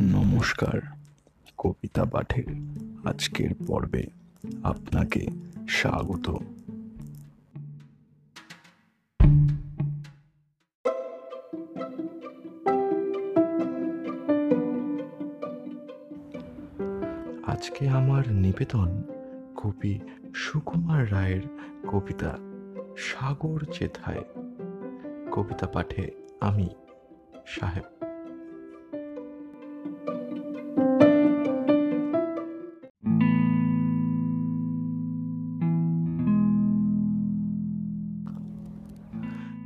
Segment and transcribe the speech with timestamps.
[0.00, 0.80] নমস্কার,
[1.58, 2.44] কবিতা পাঠের
[3.04, 4.06] আজকের পর্বে
[4.62, 5.26] আপনাকে
[5.68, 6.34] স্বাগত।
[17.46, 19.02] আজকে আমার নিবেদন
[19.56, 20.00] কবি
[20.34, 21.42] সুকুমার রায়ের
[21.88, 22.38] কবিতা,
[22.96, 24.24] সাগর চেথায়।
[25.32, 26.10] কবিতা পাঠে
[26.40, 26.68] আমি
[27.46, 27.95] সাহেব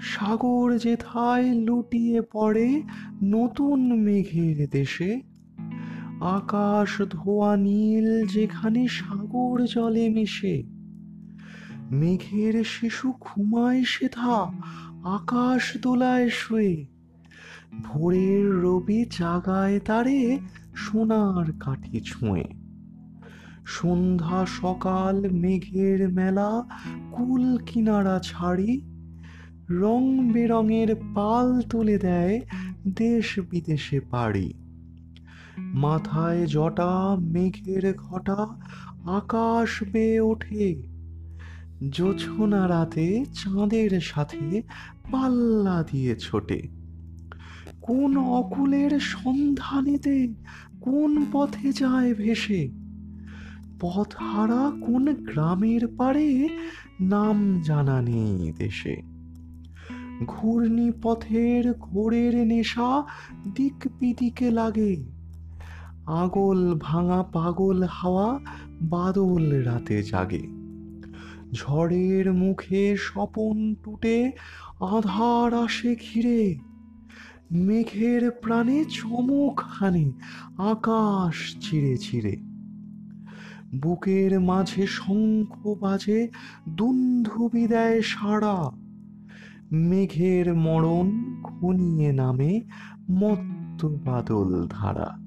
[0.00, 2.82] সাগর যেথায় লুটিয়ে পড়ে
[3.22, 5.22] নতুন মেঘের দেশে।
[6.20, 10.62] আকাশ ধোয়া নীল যেখানে সাগর জলে মিশে।
[11.90, 14.52] মেঘের শিশু ঘুমায় সেথা
[15.04, 16.86] আকাশ দোলায় শুয়ে।
[17.84, 20.38] ভোরের রবি জাগায় তারে
[20.74, 22.44] সোনার কাঠি ছুঁয়ে।
[23.66, 26.68] সন্ধ্যা সকাল মেঘের মেলা
[27.12, 28.95] কুল কিনারা ছাড়ি।
[29.70, 32.40] রং বেরঙের পাল তুলে দেয়
[32.88, 34.52] দেশ বিদেশে পাড়ি।
[35.58, 38.46] মাথায় জটা, মেঘের ঘটা,
[39.04, 40.82] আকাশ বেয়ে ওঠে।
[41.88, 44.62] জোছনা রাতে চাঁদের সাথে
[45.10, 46.62] পাল্লা দিয়ে ছোটে।
[47.80, 50.28] কোন অকুলের সন্ধানেতে
[50.80, 52.68] কোন পথে যায় ভেসে?
[53.80, 56.48] পথ হারা কোন গ্রামের পারে
[57.00, 59.15] নাম জানা নেই দেশে।
[60.24, 63.06] ঘূর্ণি পথের ঘোরের নেশা
[63.54, 65.04] দিক বিদিকে লাগে।
[66.06, 68.38] আগল ভাঙা পাগল হাওয়া
[68.82, 70.48] বাদল রাতে জাগে।
[71.52, 74.32] ঝড়ের মুখে স্বপন টুটে,
[74.80, 76.58] আধার আসে ঘিরে।
[77.52, 80.12] মেঘের প্রাণে চমক হানে
[80.58, 82.36] আকাশ চিরে চিরে।
[83.76, 86.28] বুকের মাঝে শঙ্খ বাজে
[86.68, 88.85] দুন্ধুবি দেয় সাড়া।
[89.72, 92.60] মেঘের মরণ ঘনিয়ে নামে
[93.10, 95.18] মত্ত বাদল ধারা।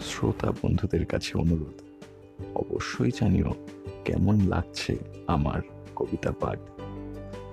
[0.00, 1.82] শ্রোতা বন্ধুদের কাছে অনুরোধ,
[2.54, 3.50] অবশ্যই জানিও
[4.04, 5.60] কেমন লাগছে আমার
[5.96, 6.58] কবিতা পাঠ।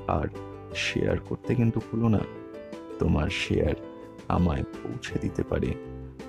[0.08, 0.28] আর
[0.76, 2.20] শেয়ার করতে কিন্তু ভুলো না,
[3.00, 3.76] তোমার শেয়ার
[4.28, 5.97] আমায় পৌঁছে দিতে পারে।